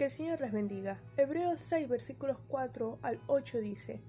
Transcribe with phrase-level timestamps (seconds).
[0.00, 0.98] Que el Señor les bendiga.
[1.18, 4.00] Hebreos 6 versículos 4 al 8 dice,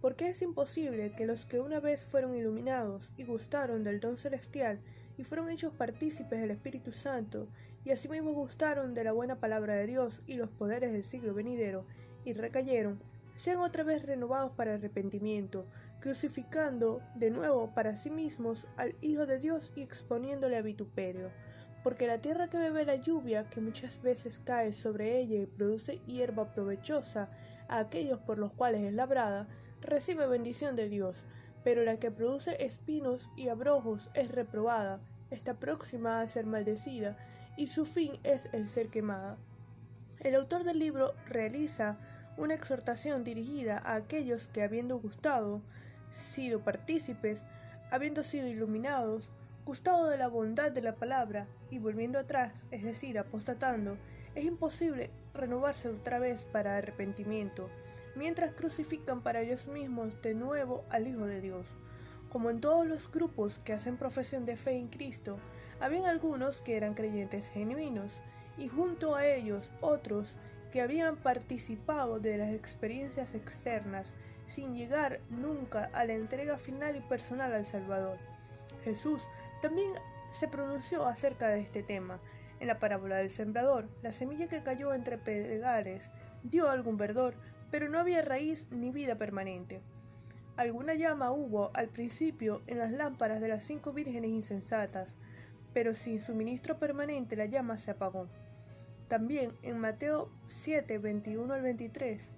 [0.00, 4.78] Porque es imposible que los que una vez fueron iluminados y gustaron del don celestial
[5.18, 7.48] y fueron hechos partícipes del Espíritu Santo,
[7.84, 11.84] y asimismo gustaron de la buena palabra de Dios y los poderes del siglo venidero,
[12.24, 13.00] y recayeron,
[13.34, 15.66] sean otra vez renovados para arrepentimiento,
[15.98, 21.32] crucificando de nuevo para sí mismos al Hijo de Dios y exponiéndole a vituperio
[21.82, 26.00] porque la tierra que bebe la lluvia, que muchas veces cae sobre ella y produce
[26.06, 27.28] hierba provechosa
[27.68, 29.48] a aquellos por los cuales es labrada,
[29.80, 31.24] recibe bendición de Dios,
[31.64, 37.16] pero la que produce espinos y abrojos es reprobada, está próxima a ser maldecida,
[37.56, 39.36] y su fin es el ser quemada.
[40.20, 41.96] El autor del libro realiza
[42.36, 45.62] una exhortación dirigida a aquellos que habiendo gustado,
[46.10, 47.42] sido partícipes,
[47.90, 49.30] habiendo sido iluminados,
[49.70, 53.96] gustado de la bondad de la palabra y volviendo atrás, es decir, apostatando,
[54.34, 57.70] es imposible renovarse otra vez para arrepentimiento,
[58.16, 61.66] mientras crucifican para ellos mismos de nuevo al Hijo de Dios.
[62.30, 65.36] Como en todos los grupos que hacen profesión de fe en Cristo,
[65.78, 68.10] habían algunos que eran creyentes genuinos,
[68.58, 70.34] y junto a ellos otros
[70.72, 74.14] que habían participado de las experiencias externas
[74.48, 78.18] sin llegar nunca a la entrega final y personal al Salvador.
[78.84, 79.26] Jesús
[79.62, 79.92] también
[80.30, 82.20] se pronunció acerca de este tema.
[82.60, 86.10] En la parábola del sembrador, la semilla que cayó entre pedregales
[86.42, 87.34] dio algún verdor,
[87.70, 89.80] pero no había raíz ni vida permanente.
[90.56, 95.16] Alguna llama hubo al principio en las lámparas de las cinco vírgenes insensatas,
[95.72, 98.28] pero sin suministro permanente la llama se apagó.
[99.08, 102.30] También en Mateo 7, 21 al 23,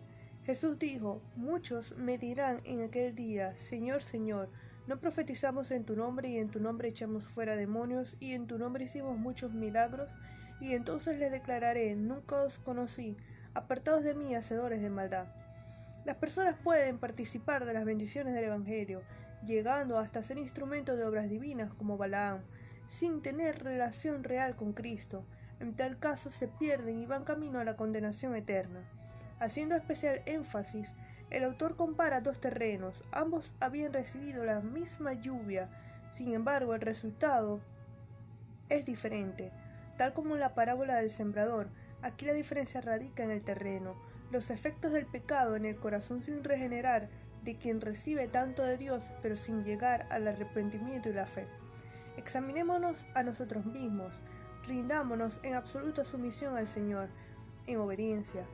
[0.45, 4.49] Jesús dijo, Muchos me dirán en aquel día, Señor, Señor,
[4.87, 8.59] no profetizamos en tu nombre y en tu nombre echamos fuera demonios y en tu
[8.59, 10.11] nombre hicimos muchos milagros
[10.61, 13.17] y entonces les declararé, nunca os conocí,
[13.55, 15.27] apartados de mí, hacedores de maldad.
[16.05, 19.03] Las personas pueden participar de las bendiciones del Evangelio,
[19.45, 22.43] llegando hasta ser instrumentos de obras divinas como Balaam,
[22.89, 25.25] sin tener relación real con Cristo.
[25.61, 28.81] En tal caso se pierden y van camino a la condenación eterna.
[29.43, 30.95] Haciendo especial énfasis
[31.31, 35.69] el autor compara dos terrenos, ambos habían recibido la misma lluvia,
[36.09, 37.59] sin embargo el resultado
[38.69, 39.51] es diferente.
[39.97, 41.71] Tal como en la parábola del sembrador,
[42.03, 43.97] aquí la diferencia radica en el terreno,
[44.31, 47.09] los efectos del pecado en el corazón sin regenerar
[47.43, 51.49] de quien recibe tanto de Dios pero sin llegar al arrepentimiento y la fe.
[52.17, 54.15] Examinémonos a nosotros mismos,
[54.69, 57.09] rindámonos en absoluta sumisión al Señor,
[57.67, 58.47] en obediencia,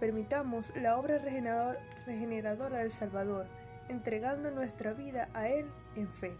[0.00, 3.46] Permitamos la obra regeneradora del Salvador,
[3.88, 5.66] entregando nuestra vida a Él
[5.96, 6.32] en fe.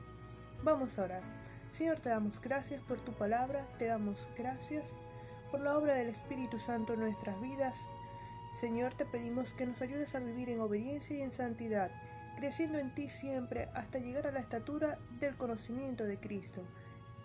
[0.63, 1.23] Vamos a orar.
[1.71, 4.97] Señor, te damos gracias por tu palabra, te damos gracias
[5.51, 7.91] por la obra del Espíritu Santo en nuestras vidas.
[8.51, 11.91] Señor, te pedimos que nos ayudes a vivir en obediencia y en santidad,
[12.37, 16.63] creciendo en ti siempre hasta llegar a la estatura del conocimiento de Cristo,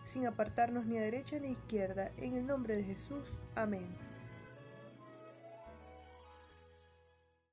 [0.03, 2.11] sin apartarnos ni a derecha ni a izquierda.
[2.17, 3.33] En el nombre de Jesús.
[3.55, 4.08] Amén.